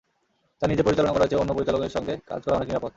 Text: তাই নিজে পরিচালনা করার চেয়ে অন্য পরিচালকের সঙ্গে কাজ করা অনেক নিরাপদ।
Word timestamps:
তাই 0.61 0.67
নিজে 0.69 0.83
পরিচালনা 0.83 1.13
করার 1.13 1.29
চেয়ে 1.29 1.41
অন্য 1.41 1.51
পরিচালকের 1.57 1.95
সঙ্গে 1.97 2.13
কাজ 2.29 2.39
করা 2.43 2.57
অনেক 2.57 2.67
নিরাপদ। 2.69 2.89